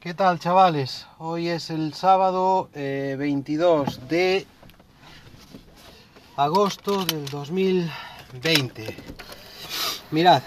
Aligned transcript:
¿Qué 0.00 0.14
tal 0.14 0.38
chavales? 0.38 1.06
Hoy 1.18 1.48
es 1.48 1.68
el 1.68 1.92
sábado 1.92 2.70
eh, 2.72 3.16
22 3.18 4.08
de 4.08 4.46
agosto 6.38 7.04
del 7.04 7.26
2020. 7.26 8.96
Mirad, 10.10 10.42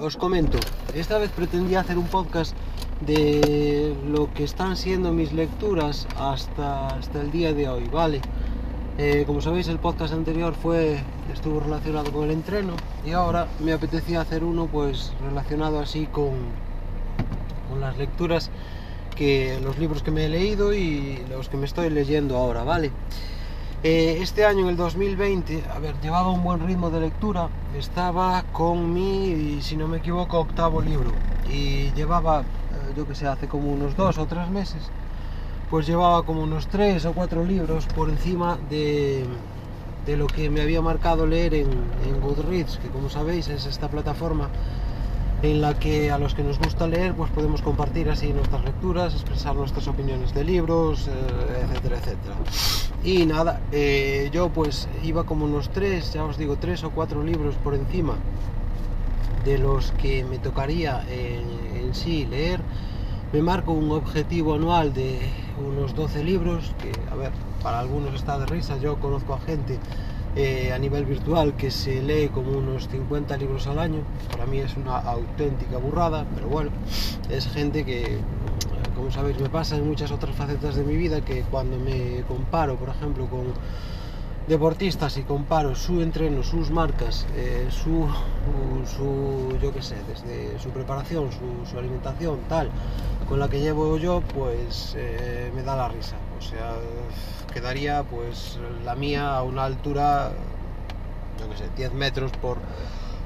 os 0.00 0.16
comento, 0.16 0.58
esta 0.94 1.18
vez 1.18 1.30
pretendía 1.30 1.80
hacer 1.80 1.98
un 1.98 2.06
podcast 2.06 2.56
de 3.02 3.94
lo 4.08 4.32
que 4.32 4.44
están 4.44 4.78
siendo 4.78 5.12
mis 5.12 5.34
lecturas 5.34 6.08
hasta, 6.18 6.86
hasta 6.86 7.20
el 7.20 7.30
día 7.30 7.52
de 7.52 7.68
hoy, 7.68 7.84
¿vale? 7.88 8.22
Eh, 8.96 9.24
como 9.26 9.42
sabéis 9.42 9.68
el 9.68 9.78
podcast 9.78 10.14
anterior 10.14 10.54
fue 10.54 10.98
estuvo 11.34 11.60
relacionado 11.60 12.10
con 12.12 12.24
el 12.24 12.30
entreno 12.30 12.72
y 13.04 13.10
ahora 13.10 13.46
me 13.60 13.74
apetecía 13.74 14.22
hacer 14.22 14.42
uno 14.42 14.68
pues 14.68 15.12
relacionado 15.20 15.80
así 15.80 16.06
con, 16.06 16.32
con 17.68 17.82
las 17.82 17.98
lecturas 17.98 18.50
que 19.16 19.58
los 19.62 19.78
libros 19.78 20.02
que 20.02 20.12
me 20.12 20.26
he 20.26 20.28
leído 20.28 20.72
y 20.72 21.24
los 21.28 21.48
que 21.48 21.56
me 21.56 21.64
estoy 21.64 21.90
leyendo 21.90 22.36
ahora, 22.36 22.62
¿vale? 22.62 22.92
Eh, 23.82 24.18
este 24.20 24.44
año, 24.44 24.60
en 24.60 24.68
el 24.68 24.76
2020, 24.76 25.64
a 25.74 25.78
ver, 25.78 25.94
llevaba 26.00 26.30
un 26.30 26.42
buen 26.42 26.64
ritmo 26.64 26.90
de 26.90 27.00
lectura, 27.00 27.48
estaba 27.76 28.44
con 28.52 28.92
mi, 28.92 29.60
si 29.60 29.76
no 29.76 29.88
me 29.88 29.98
equivoco, 29.98 30.38
octavo 30.38 30.80
libro 30.80 31.12
y 31.50 31.90
llevaba, 31.92 32.40
eh, 32.40 32.44
yo 32.96 33.06
que 33.06 33.14
sé, 33.14 33.26
hace 33.26 33.48
como 33.48 33.72
unos 33.72 33.96
dos 33.96 34.18
o 34.18 34.26
tres 34.26 34.48
meses, 34.50 34.90
pues 35.70 35.86
llevaba 35.86 36.22
como 36.24 36.42
unos 36.42 36.68
tres 36.68 37.04
o 37.06 37.12
cuatro 37.12 37.44
libros 37.44 37.86
por 37.86 38.08
encima 38.08 38.58
de, 38.70 39.24
de 40.04 40.16
lo 40.16 40.26
que 40.26 40.50
me 40.50 40.60
había 40.60 40.80
marcado 40.80 41.26
leer 41.26 41.54
en, 41.54 41.68
en 42.06 42.20
Goodreads, 42.20 42.78
que 42.78 42.88
como 42.88 43.08
sabéis 43.08 43.48
es 43.48 43.66
esta 43.66 43.88
plataforma 43.88 44.48
en 45.42 45.60
la 45.60 45.78
que 45.78 46.10
a 46.10 46.18
los 46.18 46.34
que 46.34 46.42
nos 46.42 46.58
gusta 46.58 46.86
leer 46.86 47.14
pues 47.14 47.30
podemos 47.30 47.62
compartir 47.62 48.08
así 48.08 48.32
nuestras 48.32 48.64
lecturas, 48.64 49.14
expresar 49.14 49.54
nuestras 49.54 49.86
opiniones 49.88 50.34
de 50.34 50.44
libros, 50.44 51.08
eh, 51.08 51.64
etcétera, 51.64 51.98
etcétera. 51.98 52.34
Y 53.04 53.26
nada, 53.26 53.60
eh, 53.72 54.30
yo 54.32 54.48
pues 54.48 54.88
iba 55.02 55.24
como 55.24 55.44
unos 55.44 55.68
tres, 55.70 56.12
ya 56.12 56.24
os 56.24 56.38
digo, 56.38 56.56
tres 56.56 56.82
o 56.84 56.90
cuatro 56.90 57.22
libros 57.22 57.54
por 57.56 57.74
encima 57.74 58.14
de 59.44 59.58
los 59.58 59.92
que 59.92 60.24
me 60.24 60.38
tocaría 60.38 61.04
en, 61.08 61.76
en 61.76 61.94
sí 61.94 62.26
leer. 62.26 62.60
Me 63.32 63.42
marco 63.42 63.72
un 63.72 63.90
objetivo 63.92 64.54
anual 64.54 64.94
de 64.94 65.18
unos 65.58 65.94
12 65.94 66.24
libros, 66.24 66.72
que 66.80 66.92
a 67.10 67.16
ver, 67.16 67.32
para 67.62 67.80
algunos 67.80 68.14
está 68.14 68.38
de 68.38 68.46
risa, 68.46 68.78
yo 68.78 68.96
conozco 68.98 69.34
a 69.34 69.40
gente 69.40 69.78
eh, 70.36 70.70
a 70.72 70.78
nivel 70.78 71.06
virtual 71.06 71.56
que 71.56 71.70
se 71.70 72.02
lee 72.02 72.28
como 72.28 72.52
unos 72.52 72.88
50 72.88 73.36
libros 73.38 73.66
al 73.66 73.78
año. 73.78 74.02
Para 74.30 74.44
mí 74.46 74.58
es 74.58 74.76
una 74.76 74.98
auténtica 74.98 75.78
burrada, 75.78 76.26
pero 76.34 76.48
bueno, 76.48 76.70
es 77.30 77.48
gente 77.48 77.84
que, 77.84 78.18
como 78.94 79.10
sabéis, 79.10 79.40
me 79.40 79.48
pasa 79.48 79.76
en 79.76 79.88
muchas 79.88 80.10
otras 80.12 80.36
facetas 80.36 80.76
de 80.76 80.84
mi 80.84 80.94
vida 80.96 81.22
que 81.22 81.42
cuando 81.42 81.78
me 81.78 82.22
comparo, 82.28 82.76
por 82.76 82.90
ejemplo, 82.90 83.26
con 83.26 83.54
deportistas 84.46 85.16
y 85.16 85.22
comparo 85.22 85.74
su 85.74 86.02
entreno, 86.02 86.42
sus 86.42 86.70
marcas, 86.70 87.26
eh, 87.34 87.68
su, 87.70 88.06
su, 88.84 89.56
yo 89.60 89.72
qué 89.72 89.82
sé, 89.82 89.96
desde 90.06 90.58
su 90.58 90.68
preparación, 90.68 91.30
su, 91.32 91.78
alimentación, 91.78 92.40
tal, 92.48 92.68
con 93.28 93.40
la 93.40 93.48
que 93.48 93.60
llevo 93.60 93.96
yo, 93.96 94.22
pues 94.34 94.94
eh, 94.96 95.50
me 95.54 95.62
da 95.62 95.76
la 95.76 95.88
risa. 95.88 96.16
O 96.38 96.42
sea, 96.42 96.74
quedaría 97.52 98.02
pues 98.04 98.58
la 98.84 98.94
mía 98.94 99.36
a 99.36 99.42
una 99.42 99.64
altura, 99.64 100.32
yo 101.40 101.48
qué 101.50 101.56
sé, 101.56 101.64
10 101.76 101.92
metros 101.94 102.32
por, 102.32 102.58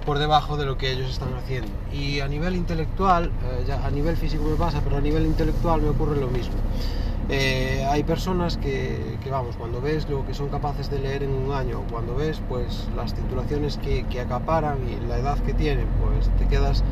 por 0.06 0.19
debajo 0.19 0.56
de 0.56 0.67
lo 0.67 0.78
que 0.78 0.92
ellos 0.92 1.11
están 1.11 1.34
haciendo. 1.34 1.70
Y 1.92 2.20
a 2.20 2.28
nivel 2.28 2.56
intelectual, 2.56 3.27
eh, 3.27 3.64
ya 3.67 3.84
a 3.84 3.91
nivel 3.91 4.17
físico 4.17 4.44
me 4.44 4.56
pasa, 4.56 4.80
pero 4.83 4.97
a 4.97 5.00
nivel 5.00 5.27
intelectual 5.27 5.83
me 5.83 5.89
ocurre 5.89 6.20
lo 6.20 6.28
mismo. 6.28 6.55
Eh, 7.28 7.86
hay 7.89 8.02
personas 8.02 8.56
que, 8.56 9.19
que, 9.22 9.30
vamos, 9.30 9.55
cuando 9.56 9.80
ves 9.80 10.08
lo 10.08 10.27
que 10.27 10.34
son 10.34 10.48
capaces 10.48 10.91
de 10.91 10.98
leer 10.98 11.22
en 11.22 11.30
un 11.30 11.52
año, 11.52 11.84
cuando 11.91 12.17
ves 12.17 12.40
pues 12.48 12.89
las 12.96 13.14
titulaciones 13.14 13.77
que, 13.77 14.05
que, 14.07 14.20
acaparan 14.20 14.79
y 14.89 15.07
la 15.07 15.18
edad 15.18 15.39
que 15.39 15.55
tienen, 15.55 15.86
pues 16.02 16.29
te 16.39 16.48
quedas 16.48 16.83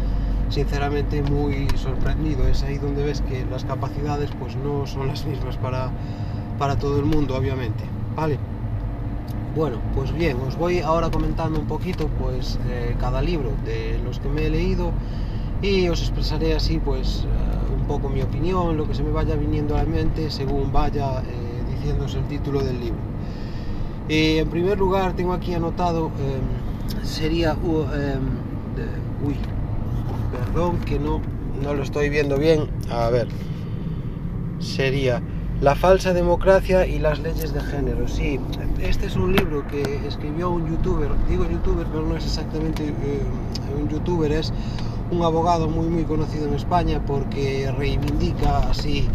sinceramente 0.51 1.23
muy 1.23 1.69
sorprendido. 1.77 2.47
Es 2.49 2.63
ahí 2.63 2.79
donde 2.79 3.05
ves 3.05 3.21
que 3.23 3.45
las 3.47 3.65
capacidades 3.65 4.31
pues 4.39 4.57
no 4.57 4.87
son 4.87 5.09
las 5.09 5.25
mismas 5.27 5.57
para, 5.57 5.91
para 6.59 6.77
todo 6.77 6.99
el 6.99 7.05
mundo, 7.05 7.37
obviamente. 7.37 7.85
Vale. 8.17 8.39
Bueno, 9.57 9.79
pues 9.95 10.13
bien, 10.13 10.37
os 10.47 10.57
voy 10.57 10.81
ahora 10.81 11.11
comentando 11.11 11.59
un 11.59 11.67
poquito 11.67 12.09
pues 12.21 12.59
eh, 12.69 12.95
cada 13.01 13.23
libro 13.23 13.51
de 13.65 13.99
los 14.05 14.21
que 14.21 14.29
me 14.29 14.47
he 14.47 14.51
leído 14.51 14.93
y 15.63 15.89
os 15.89 16.01
expresaré 16.01 16.55
así 16.55 16.79
pues 16.79 17.25
uh, 17.25 17.75
un 17.75 17.87
poco 17.87 18.09
mi 18.09 18.23
opinión, 18.23 18.77
lo 18.77 18.87
que 18.87 18.95
se 18.95 19.03
me 19.03 19.11
vaya 19.11 19.35
viniendo 19.35 19.75
a 19.75 19.83
la 19.83 19.89
mente 19.89 20.31
según 20.31 20.71
vaya 20.71 21.21
eh, 21.23 21.75
diciéndose 21.75 22.19
el 22.19 22.27
título 22.27 22.63
del 22.63 22.79
libro. 22.79 23.01
Eh, 24.09 24.39
en 24.39 24.49
primer 24.49 24.79
lugar 24.79 25.15
tengo 25.15 25.33
aquí 25.33 25.55
anotado 25.55 26.13
eh, 26.21 26.41
sería 27.05 27.55
uh, 27.55 27.85
uy, 29.27 29.37
perdón 30.53 30.79
que 30.81 30.99
no 30.99 31.21
no 31.63 31.75
lo 31.75 31.83
estoy 31.83 32.09
viendo 32.09 32.39
bien. 32.39 32.69
A 32.91 33.11
ver. 33.11 33.29
Sería 34.61 35.23
la 35.61 35.75
falsa 35.75 36.13
democracia 36.13 36.87
y 36.87 36.99
las 36.99 37.21
leyes 37.21 37.53
de 37.53 37.61
género. 37.61 38.09
Sí, 38.09 38.39
este 38.81 39.07
es 39.07 39.17
un 39.17 39.35
libro 39.35 39.67
que 39.67 40.07
escribió 40.07 40.51
un 40.51 40.69
youtuber, 40.69 41.11
digo 41.29 41.49
youtuber, 41.49 41.87
pero 41.87 42.07
no 42.07 42.17
es 42.17 42.25
exactamente 42.25 42.87
eh, 42.87 43.23
un 43.81 43.89
youtuber, 43.89 44.31
es 44.33 44.53
un 45.11 45.23
abogado 45.23 45.69
muy 45.69 45.89
muy 45.89 46.05
conocido 46.05 46.47
en 46.47 46.55
España 46.55 47.01
porque 47.07 47.73
reivindica 47.77 48.59
así 48.71 49.09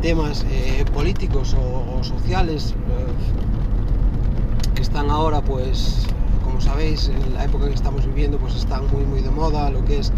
temas 0.00 0.44
eh, 0.50 0.84
políticos 0.94 1.54
o, 1.54 2.02
sociales 2.02 2.74
eh, 2.74 4.74
que 4.74 4.82
están 4.82 5.10
ahora 5.10 5.42
pues 5.42 6.06
como 6.42 6.60
sabéis 6.60 7.10
en 7.10 7.34
la 7.34 7.44
época 7.44 7.66
que 7.66 7.74
estamos 7.74 8.06
viviendo 8.06 8.38
pues 8.38 8.54
están 8.54 8.84
muy 8.90 9.04
muy 9.04 9.20
de 9.20 9.30
moda 9.30 9.68
lo 9.68 9.84
que 9.84 9.98
es 9.98 10.10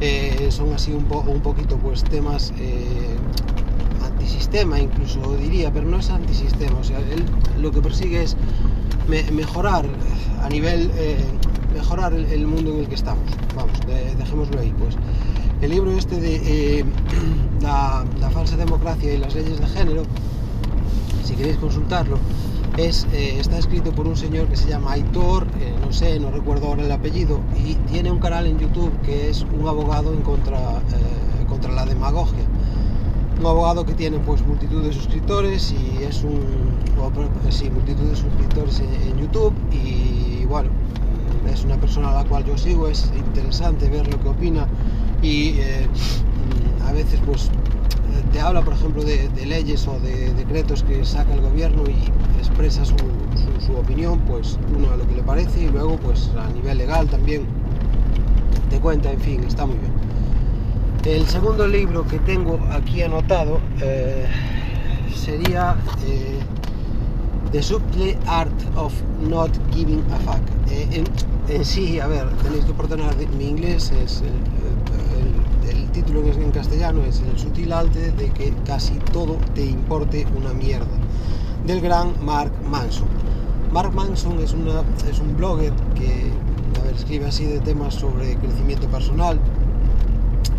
eh, 0.00 0.48
son 0.50 0.72
así 0.72 0.92
un, 0.92 1.04
po 1.04 1.20
un, 1.20 1.40
poquito 1.40 1.76
pues 1.76 2.04
temas 2.04 2.52
eh, 2.58 3.16
antisistema 4.04 4.78
incluso 4.78 5.36
diría 5.36 5.72
pero 5.72 5.86
no 5.86 5.98
es 5.98 6.10
antisistema 6.10 6.78
o 6.78 6.84
sea 6.84 6.98
él 6.98 7.24
lo 7.60 7.70
que 7.70 7.80
persigue 7.80 8.22
es 8.22 8.36
me 9.08 9.22
mejorar 9.30 9.84
a 10.42 10.48
nivel 10.48 10.90
eh, 10.94 11.18
mejorar 11.74 12.12
el, 12.12 12.46
mundo 12.46 12.72
en 12.72 12.78
el 12.80 12.88
que 12.88 12.94
estamos. 12.94 13.24
Vamos, 13.56 13.78
de, 13.86 14.14
dejémoslo 14.16 14.60
ahí, 14.60 14.72
pues. 14.78 14.96
El 15.60 15.70
libro 15.70 15.92
este 15.92 16.20
de 16.20 16.84
la, 17.62 18.04
falsa 18.32 18.56
democracia 18.56 19.12
y 19.12 19.18
las 19.18 19.34
leyes 19.34 19.60
de 19.60 19.66
género, 19.66 20.02
si 21.24 21.34
queréis 21.34 21.58
consultarlo, 21.58 22.18
es, 22.76 23.06
eh, 23.12 23.36
está 23.38 23.58
escrito 23.58 23.92
por 23.92 24.06
un 24.06 24.16
señor 24.16 24.46
que 24.48 24.56
se 24.56 24.68
llama 24.68 24.92
Aitor, 24.92 25.46
eh, 25.60 25.74
no 25.80 25.92
sé, 25.92 26.18
no 26.20 26.30
recuerdo 26.30 26.68
ahora 26.68 26.84
el 26.84 26.92
apellido, 26.92 27.40
y 27.56 27.74
tiene 27.90 28.10
un 28.10 28.18
canal 28.18 28.46
en 28.46 28.58
YouTube 28.58 28.92
que 29.02 29.30
es 29.30 29.44
un 29.58 29.66
abogado 29.66 30.12
en 30.12 30.22
contra, 30.22 30.58
eh, 30.58 31.44
contra 31.48 31.72
la 31.72 31.84
demagogia. 31.84 32.44
Un 33.38 33.46
abogado 33.46 33.86
que 33.86 33.94
tiene 33.94 34.18
pues 34.18 34.46
multitud 34.46 34.82
de 34.82 34.92
suscriptores 34.92 35.72
y 35.72 36.04
es 36.04 36.22
un 36.22 36.40
sí, 37.48 37.70
multitud 37.70 38.04
de 38.04 38.14
suscriptores 38.14 38.80
en, 38.80 39.18
YouTube 39.18 39.54
y 39.72 40.44
bueno, 40.44 40.70
es 41.50 41.64
una 41.64 41.76
persona 41.76 42.10
a 42.10 42.22
la 42.22 42.24
cual 42.24 42.44
yo 42.44 42.58
sigo, 42.58 42.88
es 42.88 43.10
interesante 43.16 43.88
ver 43.88 44.06
lo 44.08 44.20
que 44.20 44.28
opina 44.28 44.66
y 45.22 45.54
a 46.86 46.92
veces 46.92 47.20
pues 47.24 47.50
te 48.32 48.40
habla 48.40 48.62
por 48.62 48.74
ejemplo 48.74 49.02
de, 49.02 49.28
leyes 49.46 49.86
o 49.86 49.98
de 50.00 50.32
decretos 50.34 50.82
que 50.82 51.04
saca 51.04 51.34
el 51.34 51.40
gobierno 51.40 51.82
y 51.88 52.38
expresa 52.38 52.84
su, 52.84 52.94
opinión, 53.76 54.18
pues 54.26 54.58
uno 54.76 54.90
a 54.90 54.96
lo 54.96 55.06
que 55.06 55.14
le 55.14 55.22
parece 55.22 55.62
y 55.62 55.68
luego 55.68 55.96
pues 55.96 56.28
a 56.36 56.48
nivel 56.50 56.78
legal 56.78 57.06
también 57.08 57.44
te 58.68 58.80
cuenta, 58.80 59.12
en 59.12 59.20
fin, 59.20 59.44
está 59.44 59.64
muy 59.64 59.76
bien. 59.76 59.92
El 61.04 61.26
segundo 61.26 61.68
libro 61.68 62.04
que 62.06 62.18
tengo 62.18 62.58
aquí 62.72 63.02
anotado 63.02 63.60
eh, 63.80 64.26
sería 65.14 65.76
eh, 66.04 66.40
The 67.52 67.62
Subtle 67.62 68.18
Art 68.26 68.52
of 68.76 68.92
Not 69.20 69.52
Giving 69.72 70.02
a 70.12 70.16
Fuck. 70.18 70.40
Eh, 70.70 70.88
en, 70.92 71.54
en, 71.54 71.64
sí, 71.64 72.00
a 72.00 72.08
ver, 72.08 72.28
tenéis 72.42 72.64
que 72.64 72.72
perdonar, 72.72 73.14
mi 73.38 73.48
inglés 73.48 73.92
es 73.92 74.22
el, 75.90 76.04
el, 76.04 76.06
el, 76.06 76.22
título 76.22 76.44
en, 76.44 76.50
castellano 76.50 77.02
es 77.04 77.20
El 77.20 77.38
sutil 77.38 77.72
arte 77.72 78.12
de 78.12 78.30
que 78.30 78.52
casi 78.64 78.94
todo 79.12 79.36
te 79.54 79.64
importe 79.64 80.26
una 80.36 80.52
mierda, 80.52 80.86
del 81.66 81.80
gran 81.80 82.14
Mark 82.24 82.52
Manson. 82.68 83.08
Mark 83.72 83.92
Manson 83.94 84.40
es, 84.40 84.52
una, 84.52 84.82
es 85.08 85.18
un 85.18 85.36
blogger 85.36 85.72
que 85.94 86.30
escribe 86.94 87.26
así 87.26 87.44
de 87.44 87.60
temas 87.60 87.94
sobre 87.94 88.36
crecimiento 88.36 88.88
personal 88.88 89.38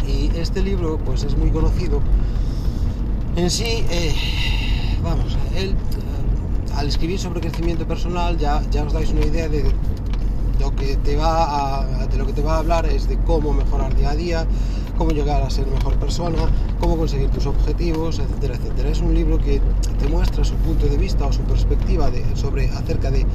y 0.08 0.32
este 0.38 0.62
libro 0.62 0.98
pues 0.98 1.24
es 1.24 1.38
muy 1.38 1.52
conocido. 1.52 2.00
En 3.36 3.50
sí, 3.50 3.86
eh, 3.90 4.14
vamos, 5.04 5.38
él 5.56 5.76
al 6.76 6.88
escribir 6.88 7.20
sobre 7.20 7.42
crecimiento 7.42 7.86
personal 7.86 8.38
ya, 8.38 8.62
ya 8.72 8.84
os 8.84 8.94
dais 8.94 9.12
una 9.12 9.26
idea 9.26 9.50
de 9.50 9.66
lo 10.60 10.74
que 10.76 10.96
te 10.96 11.18
va 11.18 11.86
de 12.10 12.18
lo 12.18 12.26
que 12.26 12.34
te 12.34 12.42
va 12.42 12.56
a 12.56 12.60
hablar 12.60 12.86
es 12.86 13.08
de 13.10 13.18
cómo 13.18 13.54
mejorar 13.54 13.96
día 13.96 14.12
a 14.12 14.16
día, 14.16 14.46
cómo 15.02 15.14
llegar 15.14 15.42
a 15.42 15.50
ser 15.50 15.66
mejor 15.66 15.96
persona, 15.96 16.38
cómo 16.80 16.96
conseguir 16.96 17.28
tus 17.32 17.48
objetivos, 17.48 18.20
etcétera, 18.20 18.54
etcétera. 18.54 18.90
Es 18.90 19.02
un 19.02 19.16
libro 19.16 19.40
que 19.40 19.60
te 20.00 20.08
muestra 20.08 20.44
su 20.44 20.54
punto 20.58 20.86
de 20.86 20.96
vista 20.96 21.26
o 21.26 21.34
su 21.34 21.42
perspectiva 21.42 22.12
de, 22.12 22.24
sobre 22.36 22.70
acerca 22.70 23.10
de 23.10 23.26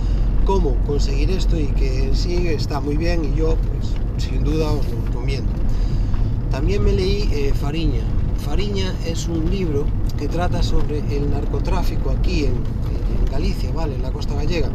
cómo 0.45 0.77
conseguir 0.87 1.29
esto 1.33 1.59
y 1.59 1.67
que 1.67 2.11
sí 2.15 2.47
está 2.47 2.81
muy 2.81 2.97
bien 2.97 3.25
y 3.25 3.37
yo 3.37 3.57
pues 3.57 3.95
sin 4.25 4.45
duda 4.45 4.71
os 4.71 4.87
lo 4.89 5.07
recomiendo. 5.07 5.51
También 6.53 6.85
me 6.85 6.93
leí 6.93 7.29
eh, 7.33 7.53
Fariña. 7.53 8.05
Fariña 8.39 8.95
es 9.05 9.27
un 9.27 9.51
libro 9.51 9.87
que 10.17 10.29
trata 10.29 10.63
sobre 10.63 11.01
el 11.17 11.29
narcotráfico 11.33 12.11
aquí 12.11 12.45
en, 12.45 12.53
en 12.53 13.33
Galicia, 13.33 13.73
¿vale? 13.73 13.97
En 13.97 14.03
la 14.03 14.13
costa 14.13 14.37
gallega 14.37 14.71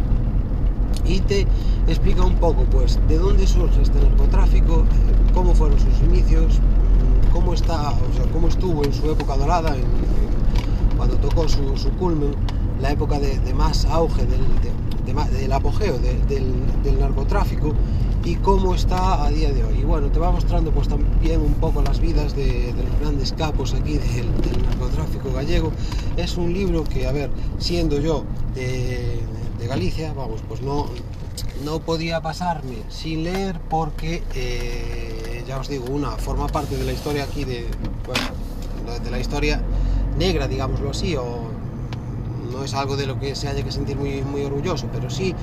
y 1.05 1.19
te 1.21 1.47
explica 1.87 2.23
un 2.23 2.35
poco 2.35 2.63
pues 2.65 2.99
de 3.07 3.17
dónde 3.17 3.47
surge 3.47 3.81
este 3.81 3.99
narcotráfico, 3.99 4.83
cómo 5.33 5.55
fueron 5.55 5.79
sus 5.79 5.99
inicios, 6.01 6.59
cómo 7.31 7.53
está, 7.53 7.91
o 7.91 8.13
sea, 8.15 8.31
cómo 8.31 8.47
estuvo 8.47 8.83
en 8.83 8.93
su 8.93 9.09
época 9.09 9.35
dorada, 9.37 9.75
cuando 10.97 11.15
tocó 11.17 11.47
su, 11.47 11.89
culmen, 11.99 12.35
la 12.81 12.91
época 12.91 13.19
de, 13.19 13.53
más 13.53 13.85
auge 13.85 14.25
del, 14.25 14.41
de, 14.61 15.37
del 15.37 15.51
apogeo 15.51 15.97
del, 15.97 16.99
narcotráfico 16.99 17.73
y 18.23 18.35
cómo 18.35 18.75
está 18.75 19.23
a 19.23 19.29
día 19.29 19.51
de 19.51 19.63
hoy. 19.63 19.79
Y 19.79 19.83
bueno, 19.83 20.07
te 20.09 20.19
va 20.19 20.31
mostrando 20.31 20.71
pues 20.71 20.87
también 20.87 21.41
un 21.41 21.53
poco 21.55 21.81
las 21.81 21.99
vidas 21.99 22.35
de, 22.35 22.73
los 22.75 22.99
grandes 22.99 23.33
capos 23.33 23.73
aquí 23.73 23.97
del, 23.97 24.27
narcotráfico 24.63 25.31
gallego. 25.33 25.71
Es 26.17 26.37
un 26.37 26.53
libro 26.53 26.83
que, 26.83 27.07
a 27.07 27.11
ver, 27.11 27.31
siendo 27.57 27.99
yo 27.99 28.23
de 28.53 29.19
de 29.61 29.67
Galicia, 29.67 30.11
vamos, 30.13 30.41
pues 30.47 30.61
no, 30.61 30.87
no 31.63 31.79
podía 31.79 32.19
pasarme 32.21 32.77
sin 32.89 33.23
leer 33.23 33.59
porque, 33.69 34.23
eh, 34.33 35.30
ya 35.51 35.59
os 35.59 35.67
digo, 35.67 35.83
una 35.91 36.11
forma 36.11 36.47
parte 36.47 36.77
de 36.77 36.85
la 36.85 36.93
historia 36.93 37.25
aquí, 37.25 37.43
de, 37.43 37.67
de 39.03 39.11
la 39.11 39.19
historia 39.19 39.61
negra, 40.17 40.47
digámoslo 40.47 40.91
así, 40.91 41.17
o 41.17 41.49
no 42.53 42.63
es 42.63 42.73
algo 42.73 42.95
de 42.95 43.05
lo 43.05 43.19
que 43.19 43.35
se 43.35 43.49
haya 43.49 43.61
que 43.61 43.69
sentir 43.69 43.97
muy, 43.97 44.21
muy 44.21 44.45
orgulloso, 44.45 44.87
pero 44.93 45.09
sí 45.09 45.35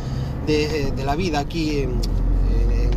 de, 0.46 0.92
de 0.92 1.04
la 1.04 1.14
vida 1.14 1.40
aquí 1.40 1.80
en, 1.80 2.00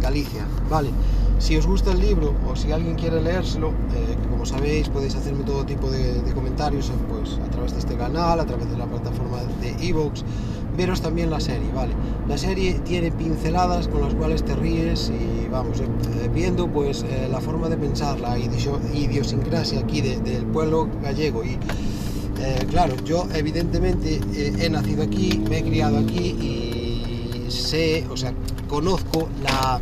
Galicia, 0.01 0.47
¿vale? 0.67 0.89
Si 1.37 1.55
os 1.57 1.67
gusta 1.67 1.91
el 1.91 1.99
libro 1.99 2.33
o 2.49 2.55
si 2.55 2.71
alguien 2.71 2.95
quiere 2.95 3.21
leérselo, 3.21 3.69
eh, 3.69 4.17
como 4.31 4.47
sabéis 4.47 4.89
podéis 4.89 5.13
hacerme 5.13 5.43
todo 5.43 5.63
tipo 5.63 5.91
de, 5.91 6.21
de 6.23 6.33
comentarios 6.33 6.91
pues, 7.07 7.37
a 7.45 7.51
través 7.51 7.73
de 7.73 7.79
este 7.79 7.95
canal, 7.95 8.39
a 8.39 8.45
través 8.45 8.67
de 8.71 8.77
la 8.77 8.85
plataforma 8.85 9.37
de 9.61 9.75
Evox, 9.87 10.23
veros 10.75 11.01
también 11.01 11.29
la 11.29 11.39
serie, 11.39 11.69
¿vale? 11.73 11.93
La 12.27 12.37
serie 12.37 12.79
tiene 12.85 13.11
pinceladas 13.11 13.87
con 13.87 14.01
las 14.01 14.13
cuales 14.13 14.43
te 14.43 14.55
ríes 14.55 15.09
y 15.09 15.47
vamos, 15.49 15.79
eh, 15.79 15.85
viendo 16.33 16.67
pues 16.67 17.03
eh, 17.03 17.27
la 17.29 17.41
forma 17.41 17.69
de 17.69 17.77
pensar, 17.77 18.19
la 18.19 18.37
idiosincrasia 18.37 19.79
aquí 19.79 20.01
de, 20.01 20.19
del 20.19 20.45
pueblo 20.45 20.87
gallego 21.01 21.43
y 21.43 21.57
eh, 22.43 22.65
claro, 22.69 22.95
yo 23.05 23.27
evidentemente 23.35 24.19
eh, 24.33 24.53
he 24.59 24.69
nacido 24.69 25.03
aquí, 25.03 25.39
me 25.47 25.59
he 25.59 25.63
criado 25.63 25.99
aquí 25.99 26.17
y 26.41 27.51
sé, 27.51 28.05
o 28.09 28.17
sea, 28.17 28.33
conozco 28.67 29.29
la 29.43 29.79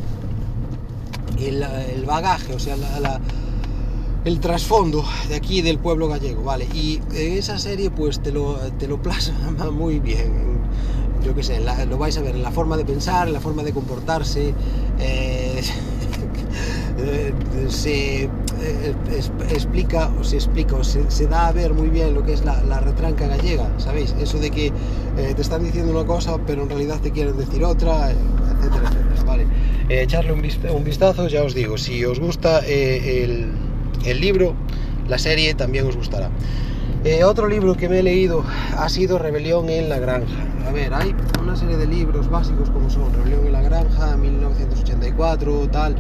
el, 1.39 1.63
el 1.63 2.03
bagaje, 2.05 2.53
o 2.53 2.59
sea, 2.59 2.75
la, 2.75 2.99
la 2.99 3.21
el 4.25 4.39
trasfondo 4.39 5.05
de 5.29 5.35
aquí 5.35 5.61
del 5.61 5.79
pueblo 5.79 6.07
gallego, 6.07 6.43
¿vale? 6.43 6.67
Y 6.73 6.99
en 7.13 7.33
esa 7.33 7.57
serie 7.57 7.89
pues 7.89 8.19
te 8.19 8.31
lo, 8.31 8.55
te 8.77 8.87
lo 8.87 9.01
plasma 9.01 9.71
muy 9.71 9.99
bien, 9.99 10.59
yo 11.23 11.35
qué 11.35 11.43
sé, 11.43 11.61
lo 11.89 11.97
vais 11.97 12.17
a 12.17 12.21
ver 12.21 12.35
en 12.35 12.43
la 12.43 12.51
forma 12.51 12.77
de 12.77 12.85
pensar, 12.85 13.27
en 13.27 13.33
la 13.33 13.39
forma 13.39 13.63
de 13.63 13.73
comportarse, 13.73 14.53
eh, 14.99 15.61
se 17.69 18.23
eh, 18.23 18.29
explica 19.51 20.11
o 20.19 20.23
se 20.23 20.35
explica 20.35 20.75
o 20.75 20.83
se, 20.83 21.27
da 21.27 21.47
a 21.47 21.51
ver 21.53 21.73
muy 21.73 21.89
bien 21.89 22.13
lo 22.13 22.25
que 22.25 22.33
es 22.33 22.43
la, 22.43 22.61
la 22.63 22.81
retranca 22.81 23.27
gallega, 23.27 23.69
¿sabéis? 23.77 24.13
Eso 24.19 24.37
de 24.39 24.51
que 24.51 24.67
eh, 24.67 25.33
te 25.35 25.41
están 25.41 25.63
diciendo 25.63 25.91
una 25.91 26.05
cosa 26.05 26.37
pero 26.45 26.63
en 26.63 26.69
realidad 26.69 26.99
te 26.99 27.11
quieren 27.11 27.37
decir 27.37 27.63
otra, 27.63 28.11
etcétera, 28.11 28.89
etcétera, 28.89 29.23
¿vale? 29.25 29.47
echarle 29.89 30.33
un, 30.33 30.41
un 30.75 30.83
vistazo, 30.83 31.27
ya 31.29 31.43
os 31.43 31.55
digo, 31.55 31.77
si 31.77 32.05
os 32.05 32.19
gusta 32.19 32.59
el 32.59 33.68
el 34.05 34.21
libro, 34.21 34.55
la 35.07 35.17
serie 35.17 35.53
también 35.53 35.87
os 35.87 35.95
gustará. 35.95 36.29
Eh, 37.05 37.23
otro 37.23 37.47
libro 37.47 37.75
que 37.75 37.87
me 37.87 37.99
he 37.99 38.03
leído 38.03 38.43
ha 38.77 38.89
sido 38.89 39.17
Rebelión 39.19 39.69
en 39.69 39.87
la 39.87 39.99
Granja. 39.99 40.45
A 40.67 40.71
ver, 40.71 40.93
hay 40.93 41.15
una 41.41 41.55
serie 41.55 41.77
de 41.77 41.87
libros 41.87 42.29
básicos 42.29 42.69
como 42.69 42.89
son 42.89 43.13
Rebelión 43.13 43.45
en 43.45 43.53
la 43.53 43.61
Granja, 43.61 44.17
1984, 44.17 45.69
tal. 45.71 45.95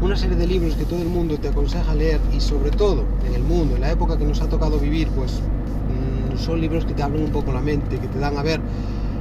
Una 0.00 0.16
serie 0.16 0.36
de 0.36 0.46
libros 0.46 0.74
que 0.74 0.84
todo 0.84 1.02
el 1.02 1.08
mundo 1.08 1.36
te 1.38 1.48
aconseja 1.48 1.94
leer 1.94 2.20
y 2.34 2.40
sobre 2.40 2.70
todo 2.70 3.04
en 3.26 3.34
el 3.34 3.42
mundo, 3.42 3.74
en 3.74 3.82
la 3.82 3.90
época 3.90 4.16
que 4.16 4.24
nos 4.24 4.40
ha 4.40 4.48
tocado 4.48 4.78
vivir, 4.78 5.08
pues 5.08 5.32
mmm, 5.32 6.38
son 6.38 6.60
libros 6.60 6.86
que 6.86 6.94
te 6.94 7.02
abren 7.02 7.24
un 7.24 7.30
poco 7.32 7.52
la 7.52 7.60
mente, 7.60 7.98
que 7.98 8.08
te 8.08 8.18
dan 8.18 8.38
a 8.38 8.42
ver, 8.42 8.60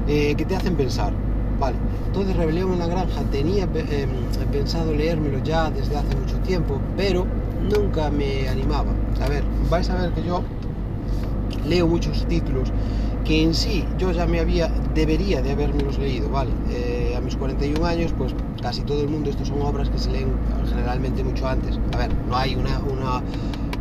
eh, 0.07 0.33
que 0.37 0.45
te 0.45 0.55
hacen 0.55 0.75
pensar. 0.75 1.11
Vale, 1.59 1.75
entonces 2.05 2.37
Rebelión 2.37 2.71
en 2.71 2.79
la 2.79 2.87
Granja 2.87 3.21
tenía 3.31 3.67
eh, 3.75 4.07
pensado 4.51 4.93
leérmelo 4.93 5.43
ya 5.43 5.71
desde 5.71 5.97
hace 5.97 6.15
mucho 6.15 6.37
tiempo, 6.37 6.79
pero 6.95 7.25
nunca 7.61 8.09
me 8.09 8.47
animaba. 8.47 8.91
A 9.21 9.29
ver, 9.29 9.43
vais 9.69 9.89
a 9.89 9.95
ver 9.95 10.11
que 10.11 10.23
yo 10.23 10.43
leo 11.67 11.87
muchos 11.87 12.25
títulos 12.27 12.71
que 13.27 13.43
en 13.43 13.53
sí 13.53 13.83
yo 13.97 14.11
ya 14.11 14.25
me 14.25 14.39
había, 14.39 14.69
debería 14.95 15.41
de 15.41 15.51
habermelos 15.51 15.97
leído, 15.97 16.29
¿vale? 16.29 16.51
Eh, 16.71 17.13
a 17.17 17.19
mis 17.19 17.35
41 17.35 17.85
años, 17.85 18.13
pues 18.17 18.33
casi 18.61 18.81
todo 18.83 19.01
el 19.01 19.09
mundo, 19.09 19.29
estos 19.29 19.49
son 19.49 19.61
obras 19.61 19.89
que 19.89 19.97
se 19.97 20.11
leen 20.11 20.29
generalmente 20.69 21.23
mucho 21.25 21.47
antes. 21.47 21.77
A 21.93 21.97
ver, 21.97 22.09
no 22.29 22.37
hay 22.37 22.55
una, 22.55 22.79
una, 22.79 23.21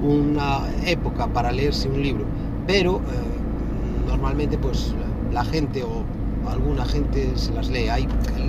una 0.02 0.60
época 0.84 1.28
para 1.28 1.52
leerse 1.52 1.88
un 1.88 2.02
libro, 2.02 2.24
pero 2.66 2.96
eh, 2.96 4.08
normalmente 4.08 4.58
pues 4.58 4.92
la 5.32 5.44
gente 5.44 5.84
o 5.84 6.02
alguna 6.50 6.84
gente 6.84 7.30
se 7.36 7.52
las 7.52 7.68
lee. 7.68 7.88
Hay 7.88 8.08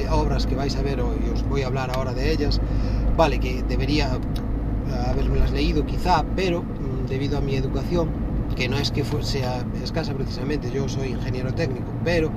obras 0.09 0.47
que 0.47 0.55
vais 0.55 0.75
a 0.75 0.81
ver 0.81 0.97
y 0.97 1.29
os 1.29 1.47
voy 1.47 1.61
a 1.61 1.67
hablar 1.67 1.91
ahora 1.91 2.13
de 2.13 2.31
ellas, 2.31 2.59
vale, 3.15 3.39
que 3.39 3.61
debería 3.63 4.17
habermelas 5.09 5.51
leído 5.51 5.85
quizá, 5.85 6.23
pero 6.35 6.63
mm, 6.63 7.07
debido 7.07 7.37
a 7.37 7.41
mi 7.41 7.55
educación, 7.55 8.09
que 8.55 8.67
no 8.67 8.77
es 8.77 8.91
que 8.91 9.03
sea 9.21 9.63
escasa 9.83 10.13
precisamente, 10.13 10.71
yo 10.71 10.87
soy 10.89 11.09
ingeniero 11.09 11.53
técnico, 11.53 11.91
pero 12.03 12.31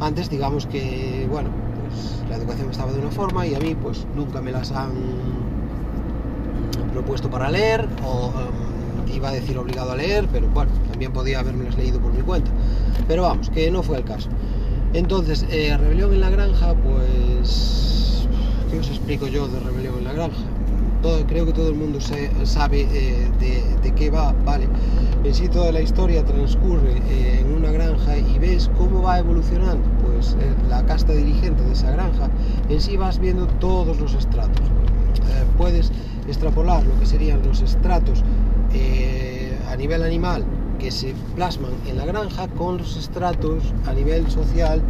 antes 0.00 0.28
digamos 0.28 0.66
que, 0.66 1.26
bueno, 1.30 1.50
pues 1.88 2.28
la 2.28 2.36
educación 2.36 2.70
estaba 2.70 2.92
de 2.92 3.00
una 3.00 3.10
forma 3.10 3.46
y 3.46 3.54
a 3.54 3.58
mí 3.58 3.74
pues 3.74 4.06
nunca 4.14 4.40
me 4.40 4.52
las 4.52 4.72
han 4.72 4.92
propuesto 6.92 7.30
para 7.30 7.50
leer 7.50 7.86
o 8.04 8.28
um, 8.28 9.14
iba 9.14 9.28
a 9.28 9.32
decir 9.32 9.56
obligado 9.58 9.92
a 9.92 9.96
leer, 9.96 10.26
pero 10.32 10.48
bueno, 10.48 10.70
también 10.90 11.12
podía 11.12 11.40
habermelas 11.40 11.76
leído 11.76 12.00
por 12.00 12.12
mi 12.12 12.22
cuenta. 12.22 12.50
Pero 13.06 13.22
vamos, 13.22 13.50
que 13.50 13.70
no 13.70 13.82
fue 13.82 13.98
el 13.98 14.04
caso. 14.04 14.28
Entonces, 14.92 15.46
eh, 15.50 15.76
Rebelión 15.76 16.12
en 16.12 16.20
la 16.20 16.30
Granja, 16.30 16.74
pues... 16.74 18.26
¿Qué 18.70 18.78
os 18.78 18.88
explico 18.88 19.26
yo 19.26 19.46
de 19.48 19.60
Rebelión 19.60 19.98
en 19.98 20.04
la 20.04 20.12
Granja? 20.12 20.42
Creo 21.26 21.46
que 21.46 21.52
todo 21.52 21.68
el 21.68 21.74
mundo 21.74 22.00
se, 22.00 22.30
sabe 22.44 22.86
eh, 22.92 23.28
de, 23.82 23.92
qué 23.92 24.10
va, 24.10 24.32
¿vale? 24.44 24.68
En 25.24 25.34
sí 25.34 25.48
toda 25.48 25.72
la 25.72 25.80
historia 25.80 26.24
transcurre 26.24 26.98
eh, 27.08 27.40
en 27.40 27.54
una 27.54 27.70
granja 27.70 28.18
y 28.18 28.38
ves 28.38 28.70
cómo 28.76 29.02
va 29.02 29.18
evolucionando, 29.18 29.84
pues 30.04 30.36
eh, 30.40 30.54
la 30.68 30.84
casta 30.84 31.12
dirigente 31.12 31.62
de 31.62 31.72
esa 31.72 31.90
granja, 31.90 32.30
en 32.68 32.80
sí 32.80 32.96
vas 32.96 33.18
viendo 33.18 33.46
todos 33.46 33.98
los 34.00 34.14
estratos. 34.14 34.66
Puedes 35.56 35.90
extrapolar 36.28 36.84
lo 36.84 36.98
que 37.00 37.06
serían 37.06 37.42
los 37.42 37.62
estratos 37.62 38.22
a 39.70 39.76
nivel 39.76 40.02
animal 40.02 40.44
que 40.78 40.90
se 40.90 41.14
plasman 41.34 41.72
en 41.88 41.96
la 41.96 42.04
granja 42.04 42.48
con 42.48 42.76
los 42.78 42.96
estratos 42.96 43.62
a 43.86 43.92
nivel 43.92 44.30
social 44.30 44.82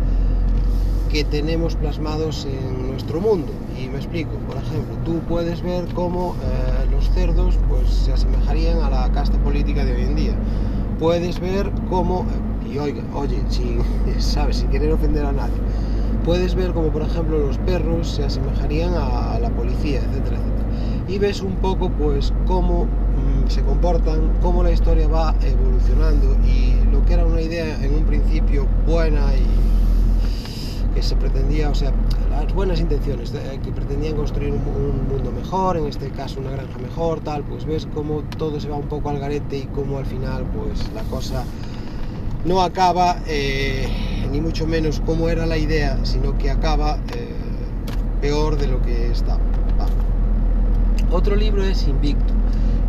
que 1.11 1.25
tenemos 1.25 1.76
plasmados 1.76 2.46
en 2.46 2.86
nuestro 2.96 3.20
mundo. 3.20 3.52
Y 3.78 3.88
me 3.88 3.98
explico, 3.98 4.30
por 4.48 4.56
ejemplo, 4.56 4.96
tú 5.04 5.18
puedes 5.28 5.60
ver 5.62 5.84
cómo 5.92 6.34
eh, 6.42 6.86
los 6.90 7.10
cerdos 7.10 7.58
pues, 7.68 7.90
se 7.90 8.14
asemejarían 8.14 8.78
a 8.78 8.88
la 8.88 9.12
casta 9.12 9.36
política 9.38 9.84
de 9.84 9.94
hoy 9.94 10.02
en 10.02 10.16
día. 10.16 10.34
Puedes 10.98 11.38
ver 11.38 11.70
cómo, 11.90 12.24
y 12.66 12.78
oiga, 12.78 13.02
oye, 13.14 13.38
sin, 13.50 13.82
¿sabes? 14.18 14.56
sin 14.56 14.70
querer 14.70 14.92
ofender 14.92 15.26
a 15.26 15.32
nadie, 15.32 15.58
puedes 16.24 16.54
ver 16.54 16.72
cómo, 16.72 16.88
por 16.88 17.02
ejemplo, 17.02 17.38
los 17.38 17.58
perros 17.58 18.08
se 18.08 18.24
asemejarían 18.24 18.94
a, 18.94 19.38
la 19.40 19.50
policía, 19.50 19.98
etcétera, 19.98 20.38
etcétera. 20.38 21.06
Y 21.06 21.18
ves 21.18 21.42
un 21.42 21.56
poco, 21.56 21.90
pues, 21.90 22.32
cómo 22.46 22.86
mmm, 22.86 23.50
se 23.50 23.60
comportan, 23.60 24.32
cómo 24.40 24.62
la 24.62 24.72
historia 24.72 25.06
va 25.06 25.34
evolucionando 25.42 26.34
y 26.46 26.80
lo 26.90 27.04
que 27.04 27.12
era 27.12 27.26
una 27.26 27.42
idea 27.42 27.76
en 27.84 27.94
un 27.94 28.04
principio 28.04 28.66
buena 28.86 29.20
y 29.36 30.94
que 30.94 31.02
se 31.02 31.14
pretendía, 31.14 31.68
o 31.68 31.74
sea, 31.74 31.92
las 32.45 32.55
buenas 32.55 32.81
intenciones, 32.81 33.33
eh, 33.35 33.59
que 33.62 33.73
pretendían 33.73 34.16
construir 34.16 34.52
un, 34.52 34.61
un, 34.61 35.09
mundo 35.09 35.33
mejor, 35.33 35.76
en 35.76 35.87
este 35.87 36.11
caso 36.11 36.40
una 36.40 36.50
granja 36.50 36.78
mejor, 36.78 37.21
tal, 37.21 37.43
pues 37.45 37.64
ves 37.64 37.88
cómo 37.95 38.23
todo 38.37 38.61
se 38.61 38.69
va 38.69 38.76
un 38.76 38.88
poco 38.88 39.09
al 39.09 39.19
garete 39.19 39.59
y 39.59 39.62
cómo 39.64 39.99
al 39.99 40.07
final, 40.07 40.45
pues 40.55 40.93
la 40.95 41.02
cosa 41.05 41.45
no 42.45 42.62
acaba, 42.62 43.19
eh, 43.26 43.88
ni 44.31 44.40
mucho 44.40 44.66
menos 44.66 45.00
como 45.00 45.28
era 45.28 45.47
la 45.47 45.57
idea, 45.57 45.99
sino 46.05 46.37
que 46.38 46.50
acaba 46.50 46.99
eh, 47.14 47.35
peor 48.21 48.57
de 48.59 48.69
lo 48.69 48.83
que 48.83 49.11
estaba. 49.11 49.40
Otro 51.11 51.37
libro 51.37 51.64
es 51.64 51.87
Invicto. 51.87 52.35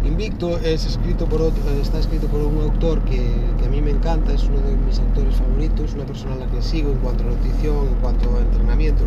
Invicto 0.07 0.57
es 0.59 0.85
escrito 0.85 1.25
por 1.25 1.41
otro, 1.41 1.61
está 1.81 1.99
escrito 1.99 2.27
por 2.27 2.39
un 2.39 2.61
autor 2.61 3.01
que, 3.01 3.19
a 3.63 3.69
mí 3.69 3.81
me 3.81 3.91
encanta, 3.91 4.33
es 4.33 4.43
uno 4.45 4.59
de 4.61 4.77
mis 4.77 4.99
autores 4.99 5.35
favoritos, 5.35 5.93
una 5.93 6.05
persona 6.05 6.35
a 6.35 6.37
la 6.37 6.47
que 6.47 6.61
sigo 6.61 6.91
en 6.91 6.97
cuanto 6.99 7.23
a 7.23 7.27
nutrición, 7.27 7.87
en 7.87 7.95
cuanto 7.95 8.35
a 8.35 8.39
entrenamiento, 8.39 9.03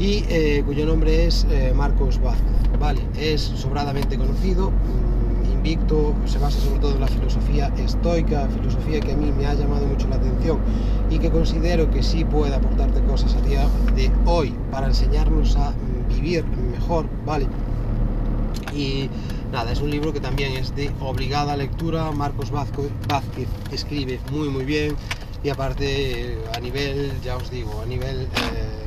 y 0.00 0.24
eh, 0.28 0.62
cuyo 0.66 0.86
nombre 0.86 1.26
es 1.26 1.46
eh, 1.50 1.72
Marcos 1.74 2.20
Vázquez. 2.20 2.44
Vale, 2.80 3.00
es 3.16 3.40
sobradamente 3.40 4.18
conocido. 4.18 4.70
Mm, 4.70 5.52
Invicto 5.52 6.14
se 6.26 6.38
basa 6.38 6.58
sobre 6.60 6.80
todo 6.80 6.94
en 6.94 7.00
la 7.00 7.08
filosofía 7.08 7.72
estoica, 7.78 8.48
filosofía 8.48 9.00
que 9.00 9.12
a 9.12 9.16
mí 9.16 9.32
me 9.32 9.46
ha 9.46 9.54
llamado 9.54 9.86
mucho 9.86 10.08
la 10.08 10.16
atención 10.16 10.58
y 11.10 11.18
que 11.18 11.30
considero 11.30 11.90
que 11.90 12.02
sí 12.02 12.24
puede 12.24 12.54
aportarte 12.54 13.00
cosas 13.02 13.34
a 13.34 13.40
día 13.42 13.66
de 13.94 14.10
hoy 14.26 14.54
para 14.70 14.88
enseñarnos 14.88 15.56
a 15.56 15.72
vivir 16.08 16.44
mejor, 16.72 17.06
¿vale? 17.24 17.46
Y 18.74 19.10
nada, 19.52 19.72
es 19.72 19.80
un 19.80 19.90
libro 19.90 20.12
que 20.12 20.20
también 20.20 20.52
es 20.54 20.74
de 20.74 20.90
obligada 21.00 21.56
lectura. 21.56 22.10
Marcos 22.12 22.50
Vázquez, 22.50 23.48
escribe 23.72 24.20
muy 24.30 24.48
muy 24.48 24.64
bien 24.64 24.96
y 25.42 25.50
aparte 25.50 26.38
a 26.54 26.60
nivel, 26.60 27.12
ya 27.22 27.36
os 27.36 27.50
digo, 27.50 27.80
a 27.80 27.86
nivel, 27.86 28.22
eh, 28.22 28.84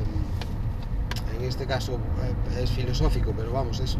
en 1.38 1.44
este 1.44 1.66
caso 1.66 1.94
eh, 1.94 2.62
es 2.62 2.70
filosófico, 2.70 3.32
pero 3.36 3.52
vamos, 3.52 3.80
es 3.80 3.96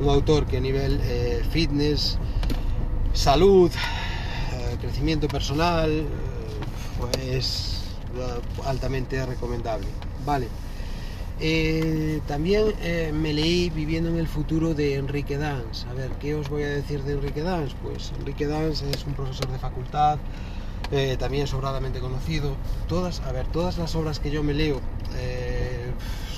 un 0.00 0.08
autor 0.08 0.46
que 0.46 0.58
a 0.58 0.60
nivel 0.60 1.00
eh, 1.04 1.42
fitness, 1.50 2.18
salud, 3.12 3.70
crecimiento 4.80 5.26
personal, 5.26 6.04
pues 7.00 7.82
altamente 8.64 9.24
recomendable. 9.26 9.88
Vale. 10.24 10.46
Eh, 11.40 12.20
también 12.26 12.74
eh, 12.82 13.12
me 13.14 13.32
leí 13.32 13.70
Viviendo 13.70 14.10
en 14.10 14.16
el 14.16 14.26
futuro 14.26 14.74
de 14.74 14.96
Enrique 14.96 15.38
Dans. 15.38 15.86
A 15.86 15.94
ver, 15.94 16.10
¿qué 16.20 16.34
os 16.34 16.48
voy 16.48 16.64
a 16.64 16.68
decir 16.68 17.02
de 17.04 17.12
Enrique 17.12 17.42
Dans? 17.42 17.72
Pues 17.74 18.12
Enrique 18.18 18.46
Dans 18.46 18.82
es 18.82 19.06
un 19.06 19.14
profesor 19.14 19.46
de 19.48 19.58
facultad, 19.58 20.18
eh, 20.90 21.16
también 21.18 21.46
sobradamente 21.46 22.00
conocido. 22.00 22.56
Todas, 22.88 23.20
a 23.20 23.30
ver, 23.30 23.46
todas 23.46 23.78
las 23.78 23.94
obras 23.94 24.18
que 24.18 24.30
yo 24.30 24.42
me 24.42 24.52
leo 24.52 24.80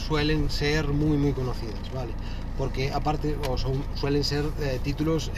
suelen 0.07 0.51
ser 0.51 0.89
muy 0.89 1.17
muy 1.17 1.33
conocidas, 1.33 1.93
¿vale? 1.95 2.13
Porque 2.59 2.93
aparte 2.93 3.37
o 3.49 3.57
son, 3.57 3.83
suelen 3.95 4.25
ser 4.25 4.45
títulos, 4.83 5.31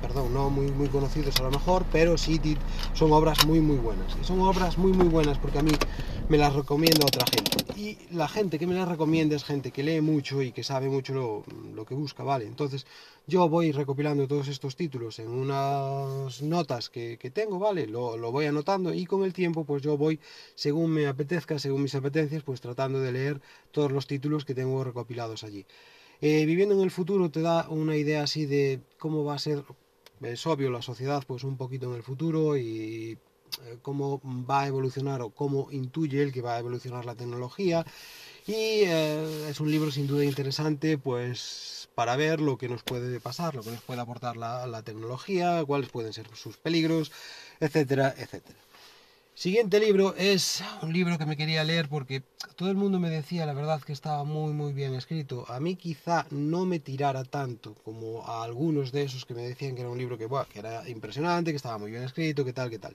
perdón, 0.00 0.32
no 0.32 0.50
muy 0.50 0.70
muy 0.70 0.88
conocidos 0.88 1.36
a 1.40 1.42
lo 1.42 1.50
mejor, 1.50 1.84
pero 1.92 2.16
sí 2.16 2.40
son 2.94 3.12
obras 3.12 3.44
muy 3.44 3.60
muy 3.60 3.76
buenas. 3.76 4.06
Y 4.20 4.24
son 4.24 4.40
obras 4.40 4.78
muy 4.78 4.92
muy 4.92 5.08
buenas 5.08 5.36
porque 5.38 5.58
a 5.58 5.62
mí 5.62 5.72
me 6.28 6.38
las 6.38 6.54
recomienda 6.54 7.06
otra 7.06 7.26
gente 7.26 7.54
y 7.76 7.98
la 8.10 8.28
gente 8.28 8.58
que 8.58 8.66
me 8.66 8.74
la 8.74 8.86
recomienda 8.86 9.36
es 9.36 9.44
gente 9.44 9.70
que 9.70 9.82
lee 9.82 10.00
mucho 10.00 10.40
y 10.40 10.52
que 10.52 10.62
sabe 10.62 10.88
mucho 10.88 11.44
lo, 11.74 11.84
que 11.84 11.94
busca, 11.94 12.22
¿vale? 12.22 12.46
Entonces 12.46 12.86
yo 13.26 13.48
voy 13.48 13.72
recopilando 13.72 14.26
todos 14.26 14.48
estos 14.48 14.74
títulos 14.74 15.18
en 15.18 15.28
unas 15.28 16.40
notas 16.40 16.88
que, 16.88 17.18
tengo, 17.34 17.58
¿vale? 17.58 17.86
Lo, 17.86 18.16
lo, 18.16 18.32
voy 18.32 18.46
anotando 18.46 18.94
y 18.94 19.04
con 19.04 19.24
el 19.24 19.32
tiempo 19.32 19.64
pues 19.64 19.82
yo 19.82 19.98
voy, 19.98 20.18
según 20.54 20.92
me 20.92 21.06
apetezca, 21.06 21.58
según 21.58 21.82
mis 21.82 21.94
apetencias, 21.94 22.42
pues 22.42 22.60
tratando 22.60 23.00
de 23.00 23.12
leer 23.12 23.40
todos 23.70 23.92
los 23.92 24.06
títulos 24.06 24.44
que 24.44 24.54
tengo 24.54 24.82
recopilados 24.82 25.44
allí. 25.44 25.66
Eh, 26.20 26.46
viviendo 26.46 26.74
en 26.74 26.80
el 26.80 26.90
futuro 26.90 27.30
te 27.30 27.42
da 27.42 27.68
una 27.68 27.96
idea 27.96 28.22
así 28.22 28.46
de 28.46 28.80
cómo 28.98 29.24
va 29.24 29.34
a 29.34 29.38
ser, 29.38 29.62
es 30.22 30.46
obvio, 30.46 30.70
la 30.70 30.80
sociedad 30.80 31.22
pues 31.26 31.44
un 31.44 31.58
poquito 31.58 31.90
en 31.90 31.96
el 31.96 32.02
futuro 32.02 32.56
y 32.56 33.18
cómo 33.82 34.20
va 34.24 34.62
a 34.62 34.66
evolucionar 34.66 35.22
o 35.22 35.30
cómo 35.30 35.68
intuye 35.70 36.22
él 36.22 36.32
que 36.32 36.42
va 36.42 36.56
a 36.56 36.58
evolucionar 36.58 37.04
la 37.04 37.14
tecnología. 37.14 37.84
Y 38.46 38.84
eh, 38.84 39.48
es 39.48 39.60
un 39.60 39.70
libro 39.70 39.90
sin 39.90 40.06
duda 40.06 40.24
interesante, 40.24 40.98
pues 40.98 41.88
para 41.94 42.16
ver 42.16 42.40
lo 42.40 42.58
que 42.58 42.68
nos 42.68 42.82
puede 42.82 43.18
pasar, 43.20 43.54
lo 43.54 43.62
que 43.62 43.70
nos 43.70 43.80
puede 43.80 44.00
aportar 44.00 44.36
la, 44.36 44.82
tecnología, 44.82 45.64
cuáles 45.64 45.88
pueden 45.88 46.12
ser 46.12 46.26
sus 46.34 46.58
peligros, 46.58 47.10
etcétera, 47.60 48.14
etcétera. 48.18 48.58
Siguiente 49.34 49.80
libro 49.80 50.14
es 50.16 50.62
un 50.82 50.92
libro 50.92 51.18
que 51.18 51.26
me 51.26 51.36
quería 51.36 51.64
leer 51.64 51.88
porque 51.88 52.22
todo 52.54 52.70
el 52.70 52.76
mundo 52.76 53.00
me 53.00 53.10
decía 53.10 53.46
la 53.46 53.52
verdad 53.52 53.82
que 53.82 53.92
estaba 53.92 54.22
muy 54.24 54.52
muy 54.52 54.72
bien 54.72 54.94
escrito. 54.94 55.44
A 55.48 55.58
mí 55.58 55.74
quizá 55.74 56.26
no 56.30 56.66
me 56.66 56.78
tirara 56.78 57.24
tanto 57.24 57.74
como 57.84 58.24
a 58.26 58.44
algunos 58.44 58.92
de 58.92 59.02
esos 59.02 59.24
que 59.24 59.34
me 59.34 59.42
decían 59.42 59.74
que 59.74 59.80
era 59.80 59.90
un 59.90 59.98
libro 59.98 60.18
que, 60.18 60.28
que 60.52 60.58
era 60.60 60.88
impresionante, 60.88 61.50
que 61.50 61.56
estaba 61.56 61.78
muy 61.78 61.90
bien 61.90 62.04
escrito, 62.04 62.44
que 62.44 62.52
tal, 62.52 62.70
que 62.70 62.78
tal 62.78 62.94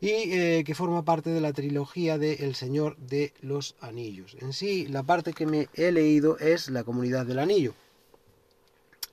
y 0.00 0.08
eh, 0.08 0.64
que 0.64 0.74
forma 0.74 1.04
parte 1.04 1.30
de 1.30 1.42
la 1.42 1.52
trilogía 1.52 2.16
de 2.16 2.34
El 2.34 2.54
Señor 2.54 2.96
de 2.96 3.34
los 3.42 3.76
Anillos. 3.80 4.34
En 4.40 4.54
sí, 4.54 4.86
la 4.88 5.02
parte 5.02 5.34
que 5.34 5.46
me 5.46 5.68
he 5.74 5.92
leído 5.92 6.38
es 6.38 6.70
la 6.70 6.84
comunidad 6.84 7.26
del 7.26 7.38
anillo. 7.38 7.74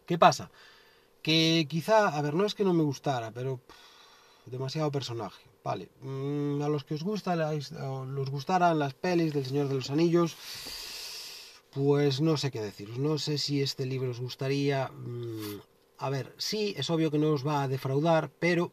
¿Qué 0.05 0.17
pasa? 0.17 0.49
Que 1.21 1.65
quizá, 1.69 2.07
a 2.07 2.21
ver, 2.21 2.33
no 2.33 2.45
es 2.45 2.55
que 2.55 2.63
no 2.63 2.73
me 2.73 2.83
gustara, 2.83 3.31
pero 3.31 3.59
demasiado 4.45 4.89
personaje. 4.89 5.43
Vale, 5.61 5.89
mm, 6.01 6.61
a 6.61 6.69
los 6.69 6.85
que 6.85 6.93
os 6.93 7.03
gusta, 7.03 7.35
los 7.35 8.29
gustaran 8.29 8.79
las 8.79 8.93
pelis 8.93 9.33
del 9.33 9.45
Señor 9.45 9.67
de 9.67 9.75
los 9.75 9.89
Anillos, 9.89 10.37
pues 11.71 12.21
no 12.21 12.37
sé 12.37 12.49
qué 12.49 12.61
deciros. 12.61 12.97
No 12.97 13.17
sé 13.17 13.37
si 13.37 13.61
este 13.61 13.85
libro 13.85 14.11
os 14.11 14.21
gustaría. 14.21 14.87
Mm, 14.87 15.59
a 15.97 16.09
ver, 16.09 16.33
sí, 16.37 16.73
es 16.77 16.89
obvio 16.89 17.11
que 17.11 17.17
no 17.17 17.31
os 17.31 17.45
va 17.45 17.63
a 17.63 17.67
defraudar, 17.67 18.31
pero 18.39 18.71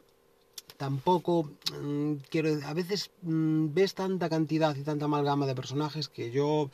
tampoco 0.76 1.50
mm, 1.80 2.14
quiero 2.30 2.50
a 2.66 2.75
veces 2.75 3.11
mm, 3.23 3.73
ves 3.73 3.94
tanta 3.94 4.28
cantidad 4.28 4.75
y 4.76 4.83
tanta 4.83 5.04
amalgama 5.06 5.47
de 5.47 5.54
personajes 5.54 6.09
que 6.09 6.30
yo 6.30 6.71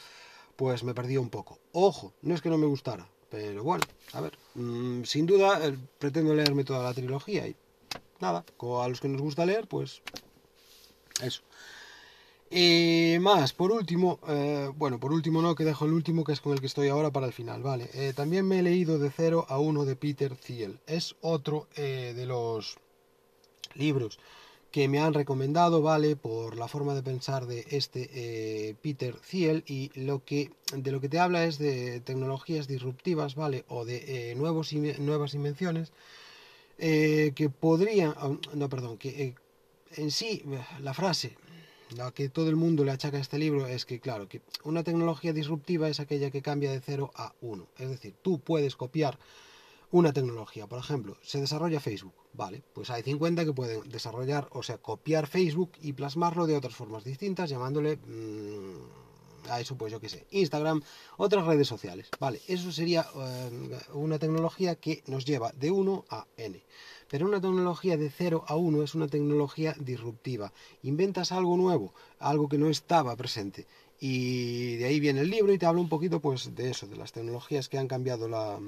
pues 0.57 0.85
me 0.85 0.95
perdí 0.95 1.17
un 1.17 1.31
poco 1.31 1.59
ojo 1.73 2.13
no 2.23 2.35
es 2.35 2.41
que 2.41 2.51
no 2.51 2.59
me 2.59 2.67
gustara 2.67 3.09
pero 3.31 3.63
bueno 3.63 3.85
a 4.13 4.21
ver 4.21 4.33
mm, 4.55 5.05
sin 5.05 5.27
duda 5.27 5.67
eh, 5.67 5.77
pretendo 5.99 6.35
leerme 6.35 6.65
toda 6.65 6.83
la 6.83 6.95
trilogía 6.95 7.47
y 7.47 7.57
nada 8.21 8.45
a 8.59 8.89
los 8.89 9.01
que 9.01 9.09
nos 9.09 9.21
gusta 9.21 9.47
leer 9.47 9.67
pues 9.67 10.03
eso 11.23 11.43
y 12.53 13.17
más, 13.21 13.53
por 13.53 13.71
último, 13.71 14.19
eh, 14.27 14.69
bueno, 14.75 14.99
por 14.99 15.13
último 15.13 15.41
no, 15.41 15.55
que 15.55 15.65
dejo 15.65 15.85
el 15.85 15.93
último 15.93 16.25
que 16.25 16.33
es 16.33 16.41
con 16.41 16.53
el 16.53 16.59
que 16.61 16.67
estoy 16.67 16.89
ahora 16.89 17.13
para 17.13 17.27
el 17.27 17.33
final, 17.33 17.63
¿vale? 17.63 17.89
Eh, 17.95 18.13
también 18.13 18.45
me 18.49 18.59
he 18.59 18.63
leído 18.65 18.99
de 18.99 19.09
0 19.09 19.47
a 19.49 19.61
1 19.61 19.85
de 19.85 19.95
Peter 19.95 20.35
Thiel. 20.35 20.81
Es 20.89 21.15
otro 21.21 21.69
de 21.77 22.27
los 22.27 22.77
libros 23.75 24.19
que 24.71 24.89
me 24.89 25.01
han 25.01 25.15
recomendado, 25.15 25.83
¿vale? 25.83 26.17
Por 26.17 26.57
la 26.57 26.69
forma 26.69 26.95
de 26.95 27.03
pensar 27.03 27.47
de 27.47 27.67
este 27.71 28.09
eh, 28.13 28.75
Peter 28.81 29.17
Thiel 29.17 29.65
y 29.67 29.91
lo 29.95 30.25
que, 30.25 30.53
de 30.73 30.93
lo 30.93 31.01
que 31.01 31.09
te 31.09 31.19
habla 31.19 31.45
es 31.45 31.59
de 31.59 32.01
tecnologías 32.01 32.69
disruptivas, 32.69 33.35
¿vale? 33.35 33.65
O 33.69 33.85
de 33.85 34.31
eh, 34.31 34.35
nuevos, 34.37 34.73
nuevas 34.73 35.35
invenciones 35.35 35.93
eh, 36.79 37.33
que 37.35 37.51
podrían, 37.51 38.15
no, 38.55 38.69
perdón, 38.69 38.97
que 38.97 39.35
en 39.97 40.11
sí 40.13 40.45
la 40.81 40.95
frase, 40.95 41.37
la 41.97 42.13
que 42.13 42.29
todo 42.29 42.49
el 42.49 42.57
mundo 42.57 42.85
le 42.85 42.93
achaca 42.93 43.17
a 43.17 43.21
este 43.21 43.39
libro 43.39 43.67
es 43.67 43.85
que, 43.85 43.99
claro, 43.99 44.29
que 44.29 44.41
una 44.63 44.85
tecnología 44.85 45.33
disruptiva 45.33 45.89
es 45.89 45.99
aquella 45.99 46.31
que 46.31 46.43
cambia 46.43 46.71
de 46.71 46.81
0 46.81 47.11
a 47.17 47.35
1. 47.41 47.67
Es 47.79 47.91
decir, 47.91 48.15
tú 48.23 48.39
puedes 48.39 48.77
copiar 48.77 49.19
una 49.91 50.13
tecnología. 50.13 50.67
Por 50.67 50.79
ejemplo, 50.79 51.17
se 51.23 51.41
desarrolla 51.41 51.81
Facebook. 51.81 52.15
Vale, 52.33 52.63
pues 52.73 52.91
hay 52.91 53.03
50 53.03 53.45
que 53.45 53.53
pueden 53.53 53.89
desarrollar, 53.89 54.49
o 54.53 54.63
sea, 54.63 54.79
copiar 54.79 55.27
Facebook 55.27 55.73
y 55.81 55.93
plasmarlo 55.93 56.47
de 56.47 56.57
otras 56.57 56.75
formas 56.75 57.05
distintas, 57.05 57.51
llamándole 57.51 57.97
mm, 57.97 59.51
a 59.51 59.61
eso, 59.61 59.77
pues 59.77 59.93
yo 59.93 60.01
qué 60.01 60.09
sé, 60.09 60.27
Instagram, 60.31 60.83
otras 61.17 61.45
redes 61.45 61.67
sociales. 61.67 62.09
Vale, 62.19 62.41
eso 62.47 62.71
sería 62.71 63.07
eh, 63.15 63.79
una 63.95 64.19
tecnología 64.19 64.77
que 64.77 65.03
nos 65.07 65.25
lleva 65.25 65.53
de 65.53 65.71
1 65.71 66.05
a 66.09 66.27
n. 66.37 66.63
Pero 67.09 67.27
una 67.27 67.41
tecnología 67.41 67.97
de 67.97 68.11
0 68.11 68.45
a 68.47 68.55
1 68.55 68.85
es 68.85 68.95
una 68.95 69.09
tecnología 69.09 69.75
disruptiva. 69.81 70.53
Inventas 70.83 71.33
algo 71.33 71.57
nuevo, 71.57 71.93
algo 72.21 72.49
que 72.49 72.59
no 72.59 72.69
estaba 72.69 73.17
presente. 73.17 73.67
Y 73.99 74.77
de 74.77 74.87
ahí 74.87 75.01
viene 75.01 75.21
el 75.23 75.31
libro 75.31 75.53
y 75.53 75.59
te 75.59 75.67
habla 75.67 75.81
un 75.81 75.89
poquito 75.89 76.21
pues 76.21 76.55
de 76.55 76.71
eso, 76.71 76.87
de 76.87 76.97
las 76.97 77.13
tecnologías 77.13 77.69
que 77.69 77.79
han 77.79 77.89
cambiado 77.89 78.29
la, 78.29 78.59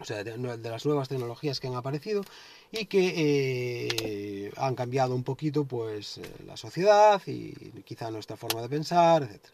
o 0.00 0.04
sea, 0.04 0.24
de, 0.24 0.36
las 0.38 0.86
nuevas 0.86 1.08
tecnologías 1.08 1.60
que 1.60 1.66
han 1.66 1.74
aparecido 1.74 2.22
y 2.70 2.86
que 2.86 3.14
eh, 3.96 4.52
han 4.56 4.74
cambiado 4.74 5.14
un 5.14 5.24
poquito 5.24 5.64
pues 5.64 6.18
eh, 6.18 6.22
la 6.46 6.56
sociedad 6.56 7.20
y 7.26 7.52
quizá 7.84 8.10
nuestra 8.10 8.36
forma 8.36 8.62
de 8.62 8.68
pensar, 8.68 9.22
etc. 9.24 9.44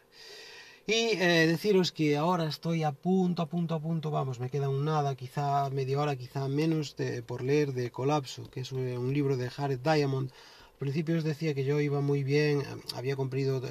Y 0.87 1.17
eh, 1.19 1.47
deciros 1.47 1.91
que 1.91 2.15
ahora 2.15 2.45
estoy 2.45 2.83
a 2.83 2.91
punto, 2.91 3.41
a 3.41 3.47
punto, 3.47 3.73
a 3.73 3.79
punto, 3.79 4.11
vamos, 4.11 4.39
me 4.39 4.51
queda 4.51 4.69
un 4.69 4.85
nada, 4.85 5.15
quizá 5.15 5.69
media 5.71 5.99
hora, 5.99 6.15
quizá 6.15 6.47
menos 6.47 6.95
por 7.25 7.41
leer 7.41 7.73
de 7.73 7.89
Colapso, 7.89 8.47
que 8.51 8.59
es 8.59 8.71
un, 8.71 9.11
libro 9.11 9.35
de 9.35 9.49
Jared 9.49 9.79
Diamond. 9.79 10.29
Al 10.73 10.77
principio 10.77 11.17
os 11.17 11.23
decía 11.23 11.55
que 11.55 11.63
yo 11.63 11.79
iba 11.79 12.01
muy 12.01 12.23
bien, 12.23 12.61
había 12.95 13.15
cumplido, 13.15 13.63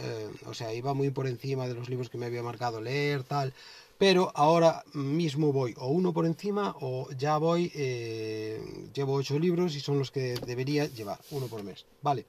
o 0.47 0.55
sea, 0.55 0.75
iba 0.75 0.93
muy 0.95 1.11
por 1.11 1.29
encima 1.29 1.69
de 1.69 1.75
los 1.75 1.89
libros 1.89 2.09
que 2.09 2.19
me 2.19 2.27
había 2.27 2.43
marcado 2.43 2.81
leer, 2.81 3.23
tal, 3.23 3.53
pero 3.99 4.33
ahora 4.35 4.85
mismo 4.93 5.53
voy 5.53 5.75
o 5.79 5.89
uno 5.89 6.13
por 6.13 6.27
encima 6.27 6.75
o 6.81 7.09
ya 7.13 7.39
voy, 7.39 7.71
eh, 7.75 8.91
llevo 8.93 9.15
ocho 9.15 9.39
libros 9.39 9.77
y 9.77 9.81
son 9.81 9.99
los 9.99 10.11
que 10.11 10.35
debería 10.47 10.87
llevar, 10.87 11.21
uno 11.31 11.47
por 11.47 11.63
mes. 11.63 11.87
Vale. 12.03 12.27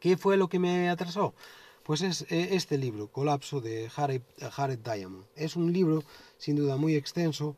¿Qué 0.00 0.16
fue 0.16 0.36
lo 0.36 0.48
que 0.48 0.58
me 0.58 0.88
atrasó? 0.88 1.34
Pues 1.82 2.02
es 2.02 2.22
eh, 2.30 2.50
este 2.52 2.76
libro, 2.76 3.08
Colapso 3.08 3.60
de 3.60 3.88
Jared, 3.88 4.22
Jared 4.52 4.78
Diamond. 4.78 5.24
Es 5.34 5.56
un 5.56 5.72
libro 5.72 6.04
sin 6.36 6.56
duda 6.56 6.76
muy 6.76 6.94
extenso, 6.94 7.56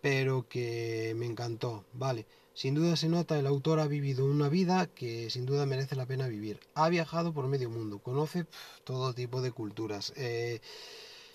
pero 0.00 0.48
que 0.48 1.14
me 1.16 1.26
encantó, 1.26 1.84
¿vale? 1.92 2.26
Sin 2.54 2.74
duda 2.74 2.96
se 2.96 3.08
nota, 3.08 3.38
el 3.38 3.46
autor 3.46 3.78
ha 3.78 3.86
vivido 3.86 4.24
una 4.24 4.48
vida 4.48 4.88
que 4.88 5.30
sin 5.30 5.46
duda 5.46 5.64
merece 5.64 5.94
la 5.94 6.06
pena 6.06 6.26
vivir. 6.26 6.58
Ha 6.74 6.88
viajado 6.88 7.32
por 7.32 7.46
medio 7.46 7.70
mundo, 7.70 8.00
conoce 8.00 8.46
todo 8.82 9.14
tipo 9.14 9.40
de 9.42 9.52
culturas. 9.52 10.12
Eh, 10.16 10.60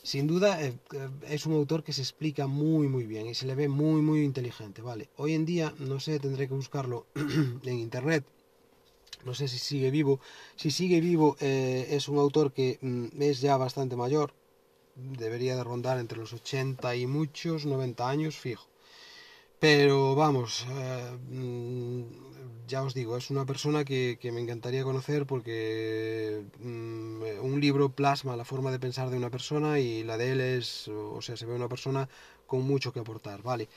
sin 0.04 0.28
duda 0.28 0.62
eh, 0.62 0.78
eh, 0.94 1.10
es 1.30 1.46
un 1.46 1.54
autor 1.54 1.84
que 1.84 1.94
se 1.94 2.02
explica 2.02 2.46
muy 2.48 2.88
muy 2.88 3.06
bien 3.06 3.28
y 3.28 3.34
se 3.34 3.48
le 3.48 3.56
ve 3.56 3.68
muy 3.70 4.02
muy 4.02 4.24
inteligente, 4.24 4.82
¿vale? 4.82 5.10
Hoy 5.18 5.34
en 5.34 5.46
día, 5.46 5.74
no 5.80 6.00
sé, 6.00 6.20
tendré 6.20 6.48
que 6.48 6.54
buscarlo 6.54 7.08
en 7.16 7.80
internet, 7.80 8.24
no 9.26 9.34
sé 9.34 9.48
si 9.48 9.58
sigue 9.58 9.90
vivo. 9.90 10.20
Si 10.56 10.70
sigue 10.70 11.00
vivo, 11.02 11.38
es 11.40 12.08
un 12.10 12.18
autor 12.18 12.52
que 12.52 12.78
mm, 12.82 13.22
es 13.22 13.42
ya 13.42 13.56
bastante 13.58 13.96
mayor, 13.96 14.34
debería 14.96 15.56
de 15.56 15.64
rondar 15.64 15.98
entre 16.00 16.20
los 16.20 16.34
80 16.34 16.96
y 16.96 17.08
muchos, 17.08 17.66
90 17.66 18.10
años, 18.10 18.36
fijo. 18.36 18.68
Pero 19.60 20.16
vamos, 20.16 20.66
eh, 20.70 21.18
mm, 21.30 22.02
ya 22.68 22.84
os 22.84 22.94
digo, 22.94 23.18
es 23.18 23.30
una 23.30 23.46
persona 23.46 23.84
que, 23.86 24.18
me 24.34 24.42
encantaría 24.42 24.84
conocer 24.84 25.26
porque 25.26 26.44
mm, 26.60 27.22
un 27.42 27.60
libro 27.60 27.90
plasma 27.90 28.36
la 28.36 28.46
forma 28.46 28.72
de 28.72 28.80
pensar 28.80 29.10
de 29.10 29.18
una 29.18 29.30
persona 29.30 29.80
y 29.80 30.04
la 30.04 30.18
de 30.18 30.32
él 30.32 30.42
es, 30.42 30.88
o 30.88 31.22
sea, 31.22 31.38
se 31.38 31.46
ve 31.46 31.54
una 31.54 31.70
persona 31.70 32.10
con 32.48 32.62
mucho 32.64 32.92
que 32.94 33.00
aportar, 33.00 33.42
¿vale? 33.44 33.68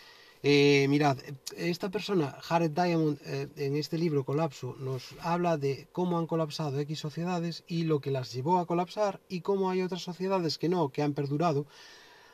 Eh, 0.43 0.87
mirad, 0.89 1.19
esta 1.57 1.91
persona, 1.91 2.37
Jared 2.43 2.71
Diamond, 2.71 3.19
eh, 3.25 3.49
en 3.57 3.77
este 3.77 3.99
libro 3.99 4.25
Colapso, 4.25 4.77
nos 4.79 5.15
habla 5.21 5.57
de 5.57 5.89
cómo 5.93 6.19
han 6.19 6.27
colapsado 6.27 6.79
X 6.81 7.01
sociedades 7.01 7.65
y 7.67 7.85
lo 7.85 8.01
que 8.01 8.11
las 8.11 8.33
llevó 8.33 8.59
a 8.59 8.67
colapsar 8.67 9.21
y 9.29 9.41
cómo 9.41 9.71
hay 9.71 9.83
otras 9.83 10.03
sociedades 10.03 10.59
que 10.59 10.69
no, 10.69 10.91
que 10.91 11.03
han 11.03 11.15
perdurado 11.15 11.67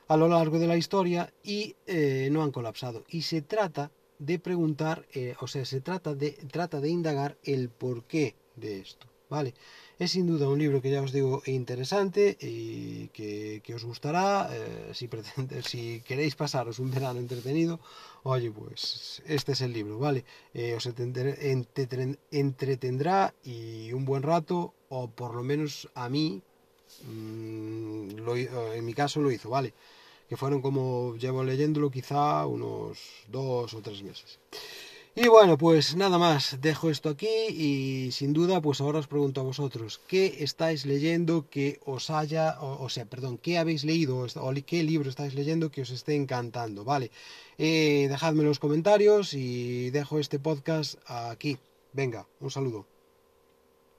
a 0.09 0.17
lo 0.17 0.29
largo 0.29 0.59
de 0.59 0.67
la 0.67 0.77
historia 0.77 1.33
y 1.43 1.77
eh, 1.87 2.29
no 2.31 2.43
han 2.43 2.51
colapsado. 2.51 3.05
Y 3.09 3.23
se 3.23 3.41
trata 3.41 3.91
de 4.25 4.38
preguntar, 4.38 5.05
eh, 5.14 5.35
o 5.41 5.49
sea, 5.49 5.64
se 5.64 5.81
trata 5.81 6.14
de, 6.14 6.31
trata 6.50 6.81
de 6.81 6.88
indagar 6.88 7.37
el 7.43 7.71
porqué 7.71 8.37
de 8.55 8.79
esto, 8.79 9.09
¿vale? 9.29 9.52
Es 9.99 10.12
sin 10.12 10.29
duda 10.29 10.49
un 10.49 10.61
libro 10.61 10.81
que 10.81 10.93
ya 10.93 11.02
os 11.02 11.12
digo 11.12 11.43
interesante 11.47 12.37
y 12.41 13.09
que, 13.09 13.61
os 13.75 13.85
gustará. 13.85 14.49
Eh, 14.52 14.93
si, 14.95 15.09
si 15.69 16.00
queréis 16.02 16.37
pasaros 16.37 16.79
un 16.79 16.93
verano 16.93 17.19
entretenido, 17.19 17.81
oye, 18.23 18.50
pues 18.52 19.23
este 19.26 19.52
es 19.52 19.61
el 19.61 19.73
libro, 19.73 19.99
¿vale? 19.99 20.25
os 20.76 20.87
entretendrá 22.31 23.35
y 23.43 23.93
un 23.93 24.05
buen 24.05 24.23
rato, 24.23 24.75
o 24.88 25.09
por 25.11 25.35
lo 25.35 25.43
menos 25.43 25.88
a 25.95 26.09
mí, 26.09 26.43
mm, 27.09 28.11
en 28.76 28.85
mi 28.85 28.95
caso 28.95 29.21
lo 29.21 29.33
hizo, 29.33 29.50
¿vale? 29.50 29.75
Que 30.33 30.39
fueron 30.39 30.62
como 30.62 31.15
llevo 31.17 31.45
leyéndolo 31.45 31.91
quizá 31.91 32.47
unos 32.47 32.99
dos 33.29 33.75
o 33.75 33.83
tres 33.83 34.03
meses. 34.03 34.39
Y 35.15 35.29
bueno, 35.29 35.59
pues 35.59 35.95
nada 35.95 36.17
más, 36.17 36.57
dejo 36.62 36.89
esto 36.89 37.11
aquí 37.11 37.29
y 37.51 38.12
sin 38.12 38.33
duda, 38.33 38.62
pues 38.62 38.81
ahora 38.81 39.01
os 39.01 39.09
pregunto 39.09 39.43
a 39.43 39.45
vosotros, 39.45 40.01
¿qué 40.09 40.37
estáis 40.39 40.87
leyendo 40.87 41.51
que 41.51 41.81
os 41.85 42.09
haya, 42.09 42.57
o, 42.62 42.89
sea, 42.89 43.05
perdón, 43.05 43.37
qué 43.37 43.59
habéis 43.59 43.85
leído 43.85 44.27
o 44.37 44.55
qué 44.65 44.83
libro 44.83 45.11
estáis 45.11 45.35
leyendo 45.35 45.71
que 45.71 45.83
os 45.83 45.91
esté 45.91 46.15
encantando? 46.15 46.83
Vale, 46.83 47.11
eh, 47.59 48.07
dejadme 48.09 48.43
los 48.43 48.59
comentarios 48.59 49.35
y 49.35 49.91
dejo 49.91 50.19
este 50.19 50.39
podcast 50.39 50.99
aquí. 51.07 51.59
Venga, 51.93 52.27
un 52.41 52.51
saludo. 52.51 52.92